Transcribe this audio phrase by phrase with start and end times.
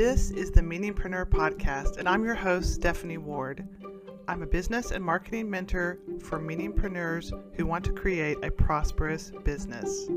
[0.00, 3.68] This is the Meaningpreneur Podcast, and I'm your host, Stephanie Ward.
[4.28, 10.08] I'm a business and marketing mentor for meaningpreneurs who want to create a prosperous business.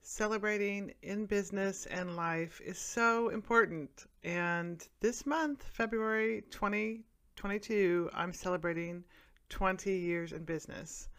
[0.00, 4.06] Celebrating in business and life is so important.
[4.24, 9.04] And this month, February 2022, I'm celebrating
[9.50, 11.10] 20 years in business.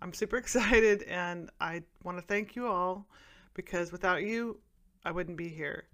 [0.00, 3.06] I'm super excited and I want to thank you all
[3.54, 4.58] because without you,
[5.04, 5.84] I wouldn't be here.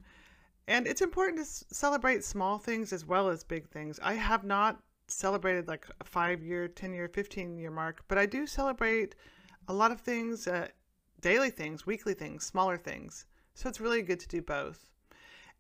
[0.67, 3.99] And it's important to celebrate small things as well as big things.
[4.03, 8.27] I have not celebrated like a five year, 10 year, 15 year mark, but I
[8.27, 9.15] do celebrate
[9.67, 10.69] a lot of things, uh,
[11.21, 13.27] daily things, weekly things, smaller things.
[13.55, 14.89] So it's really good to do both.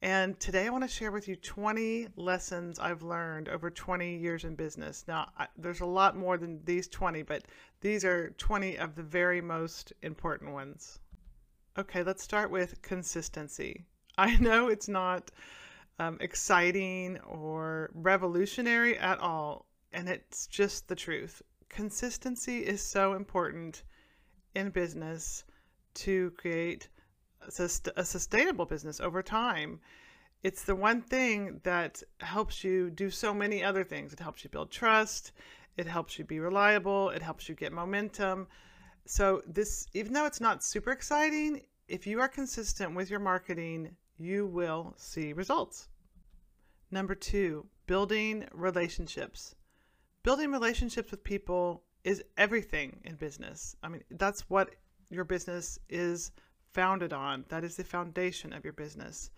[0.01, 4.45] And today I want to share with you 20 lessons I've learned over 20 years
[4.45, 5.05] in business.
[5.09, 7.47] Now, I, there's a lot more than these 20, but
[7.81, 11.01] these are 20 of the very most important ones.
[11.79, 13.85] Okay, let's start with consistency.
[14.19, 15.31] I know it's not
[16.01, 21.41] um, exciting or revolutionary at all, and it's just the truth.
[21.69, 23.85] Consistency is so important
[24.57, 25.45] in business
[25.95, 26.89] to create
[27.43, 29.79] a, sustainable business over time.
[30.43, 34.13] It's the one thing that helps you do so many other things.
[34.13, 35.31] It helps you build trust,
[35.77, 38.49] it helps you be reliable, it helps you get momentum.
[39.11, 43.97] So, this, even though it's not super exciting, if you are consistent with your marketing,
[44.19, 45.89] you will see results.
[46.91, 49.55] Number two, building relationships.
[50.25, 53.75] Building relationships with people is everything in business.
[53.83, 54.75] I mean, that's what
[55.09, 56.31] your business is
[56.75, 57.47] founded on.
[57.49, 59.31] That is the foundation of your business.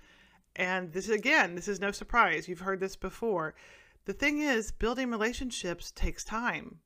[0.56, 2.48] And this again, this is no surprise.
[2.48, 3.54] You've heard this before.
[4.04, 6.80] The thing is, building relationships takes time.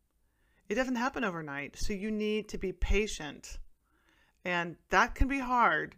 [0.69, 1.77] It doesn't happen overnight.
[1.77, 3.59] So you need to be patient.
[4.45, 5.97] And that can be hard.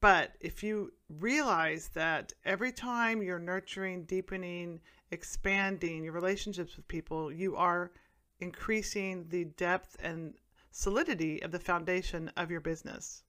[0.00, 7.30] But if you realize that every time you're nurturing, deepening, expanding your relationships with people,
[7.30, 7.92] you are
[8.40, 10.34] increasing the depth and
[10.72, 13.22] solidity of the foundation of your business.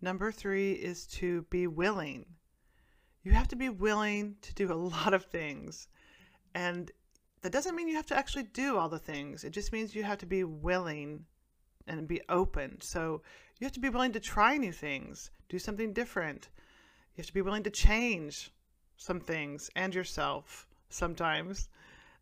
[0.00, 2.24] Number three is to be willing.
[3.22, 5.88] You have to be willing to do a lot of things.
[6.54, 6.90] And
[7.42, 10.04] that doesn't mean you have to actually do all the things, it just means you
[10.04, 11.24] have to be willing
[11.86, 12.80] and be open.
[12.80, 13.22] So
[13.58, 16.48] you have to be willing to try new things, do something different.
[17.14, 18.52] You have to be willing to change
[18.96, 21.68] some things and yourself sometimes.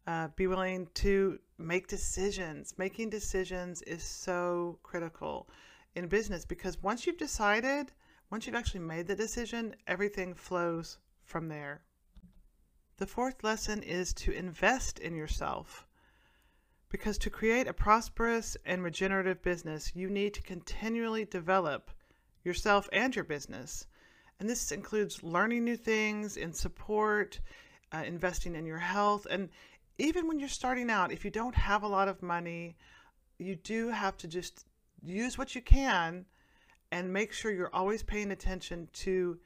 [0.06, 2.74] Uh, be willing to make decisions.
[2.78, 5.48] Making decisions is so critical
[5.94, 7.92] in business because once you've decided,
[8.30, 11.82] once you've actually made the decision, everything flows from there.
[13.00, 15.86] The fourth lesson is to invest in yourself.
[16.90, 21.90] Because to create a prosperous and regenerative business, you need to continually develop
[22.44, 23.86] yourself and your business.
[24.38, 27.40] And this includes learning new things in support,
[27.90, 29.26] uh, investing in your health.
[29.30, 29.48] And
[29.96, 32.76] even when you're starting out, if you don't have a lot of money,
[33.38, 34.66] you do have to just
[35.00, 36.26] use what you can
[36.92, 39.38] and make sure you're always paying attention to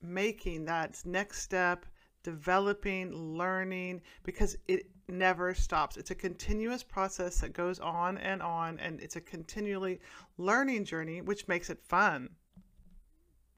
[0.00, 1.84] making that next step,
[2.28, 5.96] developing, learning, because it never stops.
[5.96, 9.98] It's a continuous process that goes on and on, and it's a continually
[10.36, 12.28] learning journey, which makes it fun.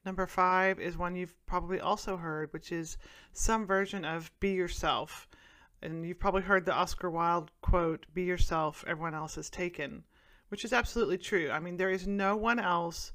[0.05, 2.97] Number five is one you've probably also heard, which is
[3.33, 5.27] some version of be yourself.
[5.81, 10.05] And you've probably heard the Oscar Wilde quote, be yourself, everyone else is taken,
[10.47, 11.51] which is absolutely true.
[11.51, 13.11] I mean, there is no one else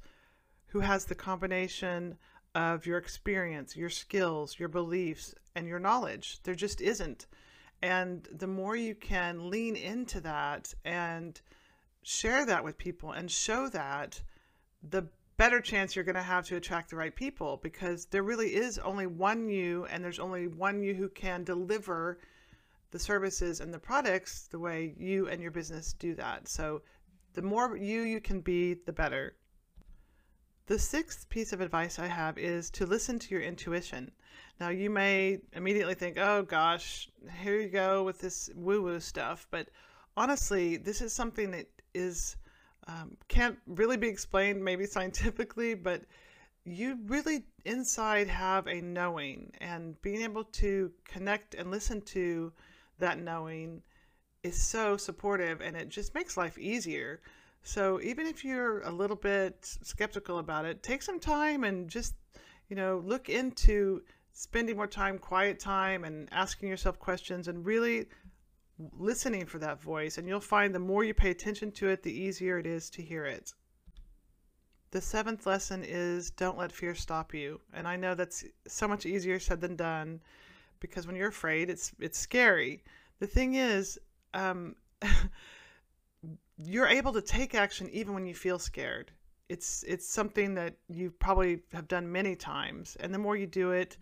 [0.67, 2.19] who has the combination
[2.57, 6.39] of your experience, your skills, your beliefs, and your knowledge.
[6.41, 7.27] There just isn't.
[7.83, 11.39] And the more you can lean into that and
[12.01, 14.19] share that with people and show that,
[14.81, 15.07] the
[15.37, 18.79] better chance you're going to have to attract the right people because there really is
[18.79, 22.17] only one you and there's only one you who can deliver
[22.89, 26.47] the services and the products the way you and your business do that.
[26.47, 26.81] So
[27.33, 29.35] the more you you can be, the better.
[30.67, 34.11] The sixth piece of advice I have is to listen to your intuition.
[34.59, 37.09] Now, you may immediately think, oh gosh,
[37.41, 39.47] here you go with this woo woo stuff.
[39.49, 39.69] But
[40.17, 42.35] honestly, this is something that is,
[42.85, 46.01] um, can't really be explained maybe scientifically, but
[46.65, 52.51] you really inside have a knowing, and being able to connect and listen to
[52.99, 53.81] that knowing
[54.43, 57.21] is so supportive and it just makes life easier.
[57.63, 62.15] So even if you're a little bit skeptical about it, take some time and just,
[62.69, 68.05] you know, look into spending more time, quiet time, and asking yourself questions and really
[68.97, 70.17] listening for that voice.
[70.17, 73.01] And you'll find the more you pay attention to it, the easier it is to
[73.01, 73.53] hear it.
[74.91, 77.59] The seventh lesson is don't let fear stop you.
[77.73, 80.21] And I know that's so much easier said than done
[80.79, 82.83] because when you're afraid, it's it's scary.
[83.19, 83.99] The thing is,
[84.33, 84.75] um,
[86.57, 89.11] you're able to take action even when you feel scared.
[89.49, 93.71] It's it's something that you probably have done many times, and the more you do
[93.71, 93.97] it,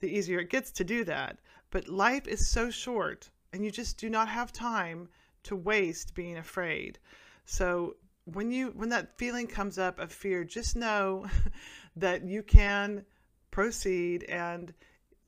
[0.00, 1.38] the easier it gets to do that.
[1.70, 5.08] But life is so short, and you just do not have time
[5.44, 6.98] to waste being afraid.
[7.46, 11.26] So when you when that feeling comes up of fear, just know
[11.96, 13.04] that you can
[13.50, 14.74] proceed and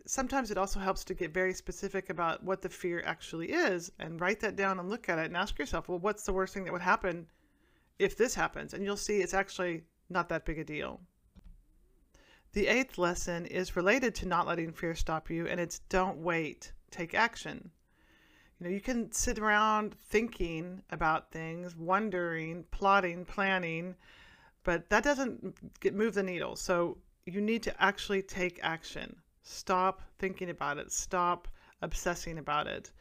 [0.06, 4.20] sometimes it also helps to get very specific about what the fear actually is and
[4.20, 6.64] write that down and look at it and ask yourself, well, what's the worst thing
[6.64, 7.26] that would happen
[7.98, 8.74] if this happens?
[8.74, 11.00] And you'll see it's actually not that big a deal.
[12.52, 16.72] The eighth lesson is related to not letting fear stop you, and it's don't wait,
[16.90, 17.70] take action.
[18.58, 23.94] You know, you can sit around thinking about things, wondering, plotting, planning,
[24.64, 26.54] but that doesn't get move the needle.
[26.56, 29.16] So you need to actually take action.
[29.42, 30.92] Stop thinking about it.
[30.92, 31.48] Stop
[31.82, 32.92] obsessing about it.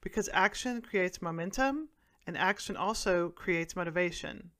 [0.00, 1.88] Because action creates momentum
[2.26, 4.50] and action also creates motivation.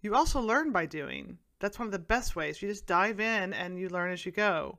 [0.00, 1.38] You also learn by doing.
[1.60, 2.60] That's one of the best ways.
[2.60, 4.78] You just dive in and you learn as you go.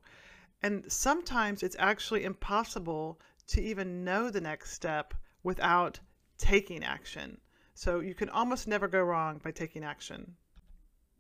[0.62, 6.00] And sometimes it's actually impossible to even know the next step without
[6.38, 7.40] taking action.
[7.74, 10.36] So you can almost never go wrong by taking action.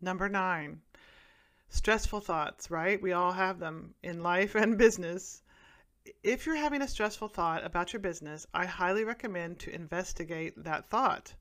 [0.01, 0.81] Number nine,
[1.69, 3.01] stressful thoughts, right?
[3.01, 5.43] We all have them in life and business.
[6.23, 10.89] If you're having a stressful thought about your business, I highly recommend to investigate that
[10.89, 11.33] thought.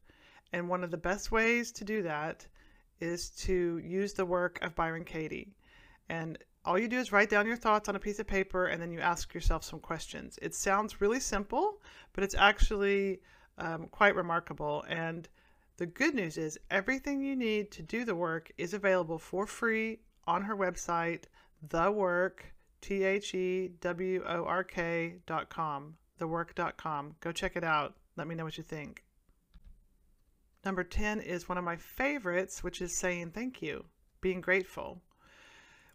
[0.52, 2.46] And one of the best ways to do that
[3.00, 5.54] is to use the work of Byron Katie.
[6.08, 8.82] And all you do is write down your thoughts on a piece of paper and
[8.82, 10.38] then you ask yourself some questions.
[10.42, 11.80] It sounds really simple,
[12.12, 13.20] but it's actually
[13.56, 14.84] um, quite remarkable.
[14.88, 15.28] And
[15.76, 20.00] the good news is everything you need to do the work is available for free
[20.28, 21.22] on her website,
[21.66, 22.40] thework,
[22.82, 27.16] T H E W O R K dot com, thework.com.
[27.20, 27.94] Go check it out.
[28.16, 29.04] Let me know what you think.
[30.64, 33.86] Number 10 is one of my favorites, which is saying thank you,
[34.20, 35.00] being grateful.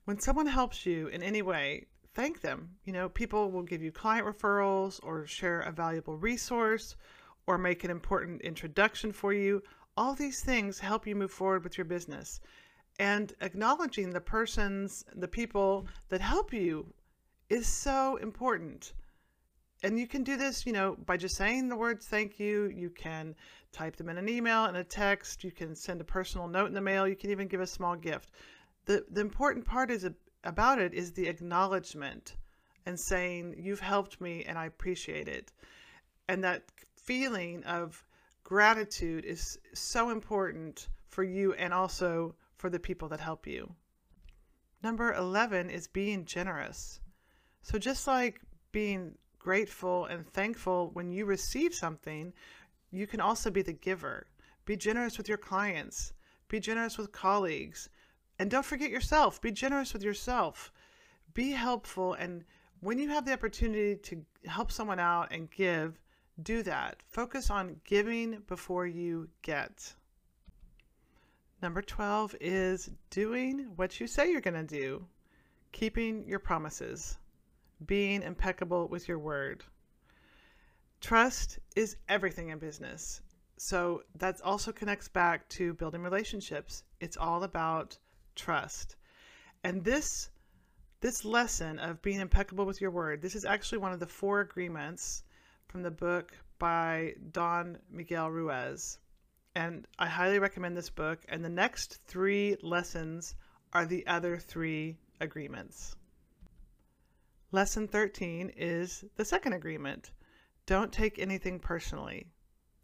[0.05, 1.85] When someone helps you in any way,
[2.15, 2.71] thank them.
[2.85, 6.95] You know, people will give you client referrals or share a valuable resource
[7.45, 9.61] or make an important introduction for you.
[9.95, 12.41] All these things help you move forward with your business.
[12.99, 16.93] And acknowledging the persons, the people that help you
[17.49, 18.93] is so important.
[19.83, 22.65] And you can do this, you know, by just saying the words thank you.
[22.65, 23.35] You can
[23.71, 25.43] type them in an email and a text.
[25.43, 27.07] You can send a personal note in the mail.
[27.07, 28.31] You can even give a small gift
[28.85, 30.07] the, the important part is
[30.43, 32.35] about it is the acknowledgement
[32.85, 35.51] and saying you've helped me and I appreciate it.
[36.27, 36.63] And that
[36.95, 38.03] feeling of
[38.43, 43.75] gratitude is so important for you and also for the people that help you.
[44.81, 47.01] Number 11 is being generous.
[47.61, 48.39] So just like
[48.71, 52.31] being grateful and thankful when you receive something,
[52.89, 54.27] you can also be the giver.
[54.63, 56.13] Be generous with your clients.
[56.47, 57.89] Be generous with colleagues.
[58.39, 59.41] And don't forget yourself.
[59.41, 60.71] Be generous with yourself.
[61.33, 62.13] Be helpful.
[62.13, 62.45] And
[62.79, 65.99] when you have the opportunity to help someone out and give,
[66.41, 67.03] do that.
[67.09, 69.95] Focus on giving before you get.
[71.63, 75.05] Number 12 is doing what you say you're going to do,
[75.71, 77.17] keeping your promises,
[77.85, 79.63] being impeccable with your word.
[80.99, 83.21] Trust is everything in business.
[83.55, 86.83] So that also connects back to building relationships.
[86.99, 87.97] It's all about
[88.35, 88.97] trust.
[89.63, 90.29] And this
[90.99, 94.41] this lesson of being impeccable with your word, this is actually one of the four
[94.41, 95.23] agreements
[95.69, 98.99] from the book by Don Miguel Ruiz.
[99.55, 101.19] And I highly recommend this book.
[101.29, 103.35] And the next three lessons
[103.71, 105.95] are the other three agreements.
[107.51, 110.11] Lesson 13 is the second agreement
[110.65, 112.31] don't take anything personally.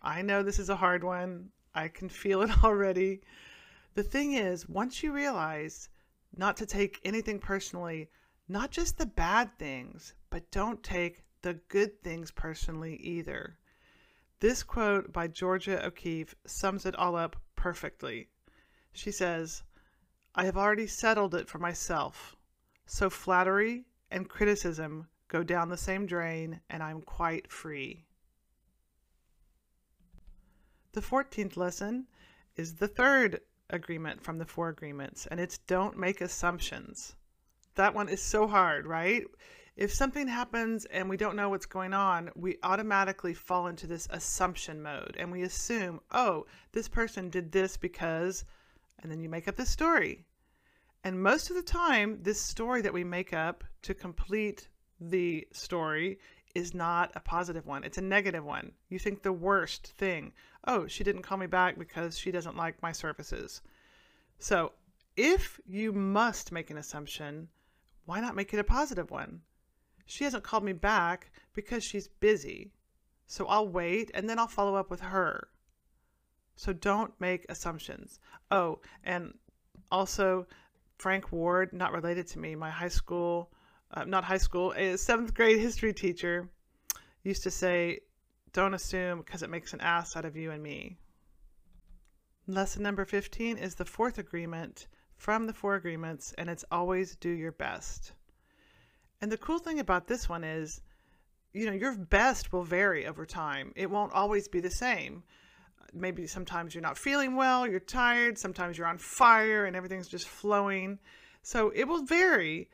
[0.01, 1.51] I know this is a hard one.
[1.73, 3.21] I can feel it already.
[3.93, 5.89] The thing is, once you realize
[6.35, 8.09] not to take anything personally,
[8.47, 13.57] not just the bad things, but don't take the good things personally either.
[14.39, 18.29] This quote by Georgia O'Keeffe sums it all up perfectly.
[18.93, 19.63] She says,
[20.33, 22.37] I have already settled it for myself,
[22.85, 28.05] so flattery and criticism go down the same drain, and I'm quite free.
[30.93, 32.07] The 14th lesson
[32.55, 37.15] is the third agreement from the four agreements, and it's don't make assumptions.
[37.75, 39.25] That one is so hard, right?
[39.79, 44.09] If something happens and we don't know what's going on, we automatically fall into this
[44.11, 48.43] assumption mode and we assume, oh, this person did this because
[49.01, 50.25] And then you make up this story.
[51.05, 54.67] And most of the time, this story that we make up to complete
[54.99, 56.19] the story
[56.53, 57.85] is not a positive one.
[57.85, 58.73] It's a negative one.
[58.89, 60.33] You think the worst thing.
[60.67, 63.61] Oh, she didn't call me back because she doesn't like my services.
[64.39, 64.73] So,
[65.15, 67.47] if you must make an assumption,
[68.03, 69.39] why not make it a positive one?
[70.09, 72.71] She hasn't called me back because she's busy.
[73.27, 75.49] So I'll wait and then I'll follow up with her.
[76.55, 78.19] So don't make assumptions.
[78.49, 79.37] Oh, and
[79.91, 80.47] also
[80.97, 83.51] Frank Ward, not related to me, my high school,
[83.91, 86.49] uh, not high school, a seventh grade history teacher
[87.21, 87.99] used to say,
[88.51, 90.97] don't assume because it makes an ass out of you and me.
[92.47, 94.87] Lesson number 15 is the fourth agreement
[95.17, 98.13] from the four agreements, and it's always do your best.
[99.21, 100.81] And the cool thing about this one is,
[101.53, 103.73] you know, your best will vary over time.
[103.75, 105.23] It won't always be the same.
[105.93, 110.27] Maybe sometimes you're not feeling well, you're tired, sometimes you're on fire and everything's just
[110.27, 110.99] flowing.
[111.41, 112.69] So it will vary,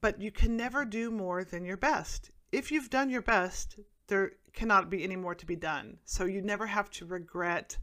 [0.00, 2.30] but you can never do more than your best.
[2.50, 5.98] If you've done your best, there cannot be any more to be done.
[6.04, 7.78] So you never have to regret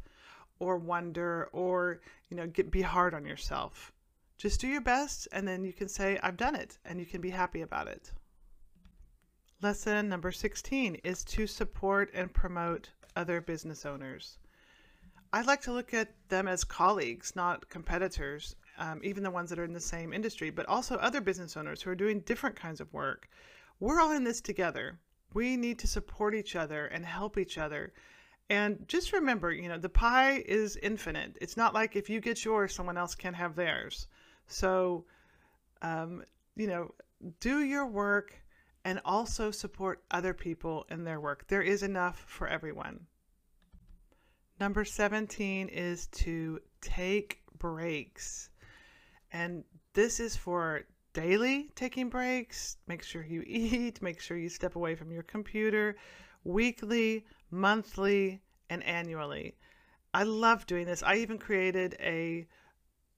[0.60, 3.93] or wonder or, you know, get be hard on yourself.
[4.44, 7.22] Just do your best, and then you can say, I've done it, and you can
[7.22, 8.12] be happy about it.
[9.62, 14.40] Lesson number 16 is to support and promote other business owners.
[15.32, 19.60] I like to look at them as colleagues, not competitors, um, even the ones that
[19.60, 22.82] are in the same industry, but also other business owners who are doing different kinds
[22.82, 23.30] of work.
[23.80, 25.00] We're all in this together.
[25.34, 27.94] We need to support each other and help each other.
[28.50, 31.38] And just remember, you know, the pie is infinite.
[31.40, 34.08] It's not like if you get yours, someone else can't have theirs.
[34.48, 35.06] So,
[35.82, 36.24] um,
[36.56, 36.94] you know,
[37.40, 38.36] do your work
[38.86, 41.48] and also support other people in their work.
[41.48, 43.08] There is enough for everyone.
[44.60, 48.50] Number 17 is to take breaks.
[49.32, 50.84] And this is for
[51.14, 52.78] daily taking breaks.
[52.88, 55.96] Make sure you eat, make sure you step away from your computer,
[56.44, 59.56] weekly, monthly, and annually.
[60.14, 61.02] I love doing this.
[61.04, 62.48] I even created a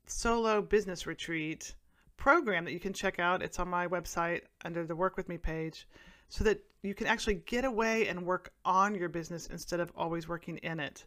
[0.09, 1.75] solo business retreat
[2.17, 3.41] program that you can check out.
[3.41, 5.87] It's on my website under the Work With Me page
[6.29, 10.27] so that you can actually get away and work on your business instead of always
[10.27, 11.05] working in it.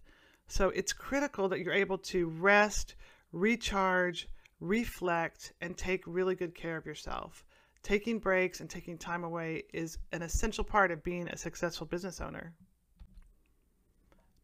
[0.49, 2.95] So it's critical that you're able to rest,
[3.33, 4.28] recharge,
[4.61, 7.45] reflect, and take really good care of yourself.
[7.83, 12.21] Taking breaks and taking time away is an essential part of being a successful business
[12.21, 12.55] owner.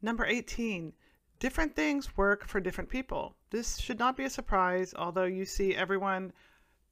[0.02, 0.92] Number 18,
[1.38, 3.35] different things work for different people.
[3.50, 6.33] This should not be a surprise, although you see everyone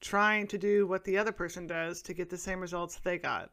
[0.00, 3.50] trying to do what the other person does to get the same results they got.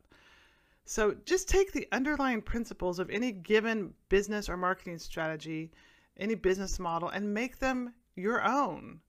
[0.85, 5.71] So just take the underlying principles of any given business or marketing strategy,
[6.17, 8.99] any business model, and make them your own.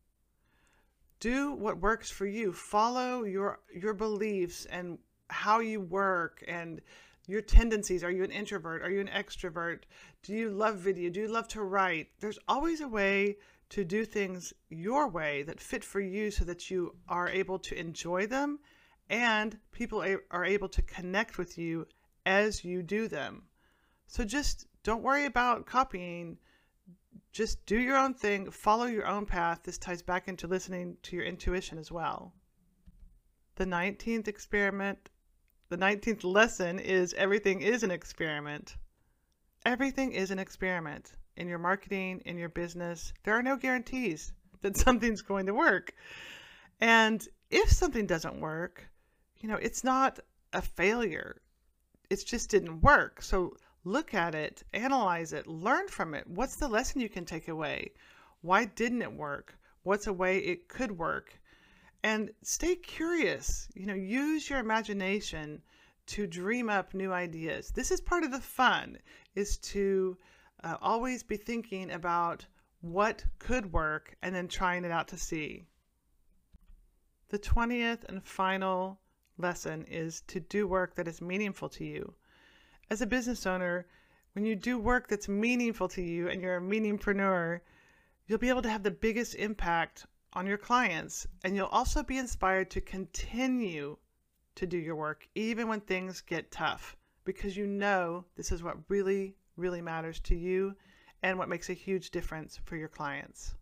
[1.21, 2.53] Do what works for you.
[2.53, 6.81] Follow your your beliefs and how you work and
[7.31, 8.05] your tendencies.
[8.05, 8.83] Are you an introvert?
[8.83, 9.83] Are you an extrovert?
[10.23, 11.11] Do you love video?
[11.11, 12.09] Do you love to write?
[12.19, 13.37] There's always a way
[13.71, 17.79] to do things your way that fit for you so that you are able to
[17.79, 18.59] enjoy them
[19.09, 21.87] and people are able to connect with you
[22.27, 23.45] as you do them.
[24.07, 26.39] So just don't worry about copying.
[27.33, 29.61] Just do your own thing, follow your own path.
[29.63, 32.35] This ties back into listening to your intuition as well.
[33.55, 35.11] The 19th experiment
[35.71, 38.77] the 19th lesson is everything is an experiment.
[39.65, 43.13] Everything is an experiment in your marketing, in your business.
[43.23, 45.95] There are no guarantees that something's going to work.
[46.81, 48.85] And if something doesn't work,
[49.39, 50.19] you know, it's not
[50.53, 51.41] a failure.
[52.11, 53.23] It just didn't work.
[53.23, 56.27] So look at it, analyze it, learn from it.
[56.27, 57.93] What's the lesson you can take away?
[58.41, 59.57] Why didn't it work?
[59.85, 61.41] What's a way it could work?
[62.03, 63.69] And stay curious.
[63.75, 65.63] You know, use your imagination
[66.07, 67.71] to dream up new ideas.
[67.71, 68.99] This is part of the fun
[69.35, 70.17] is to
[70.65, 72.47] uh, always be thinking about
[72.81, 75.67] what could work and then trying it out to see.
[77.29, 78.99] The 20th and final
[79.39, 82.15] lesson is to do work that is meaningful to you.
[82.91, 83.87] As a business owner,
[84.33, 87.61] when you do work that's meaningful to you and you're a meaningpreneur,
[88.27, 92.19] you'll be able to have the biggest impact on your clients, and you'll also be
[92.19, 93.97] inspired to continue
[94.55, 98.77] to do your work even when things get tough because you know this is what
[98.89, 100.75] really, really matters to you
[101.23, 103.55] and what makes a huge difference for your clients.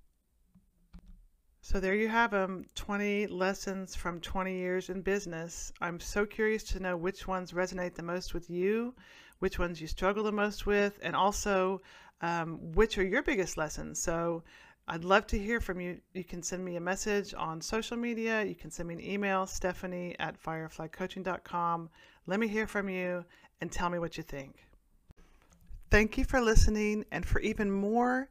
[1.61, 5.73] So there you have them 20 lessons from 20 years in business.
[5.81, 8.95] I'm so curious to know which ones resonate the most with you,
[9.41, 11.83] which ones you struggle the most with, and also
[12.21, 14.01] um, which are your biggest lessons.
[14.01, 14.45] So
[14.91, 16.01] I'd love to hear from you.
[16.15, 18.43] You can send me a message on social media.
[18.43, 21.91] You can send me an email, stephanie at fireflycoaching.com.
[22.27, 23.23] Let me hear from you
[23.61, 24.65] and tell me what you think.
[25.91, 27.05] Thank you for listening.
[27.13, 28.31] And for even more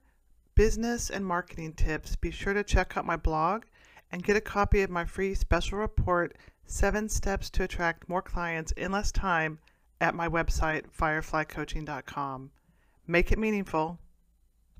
[0.56, 3.66] business and marketing tips, be sure to check out my blog
[4.12, 8.72] and get a copy of my free special report, Seven Steps to Attract More Clients
[8.72, 9.60] in Less Time,
[10.02, 12.50] at my website, fireflycoaching.com.
[13.06, 14.00] Make it meaningful.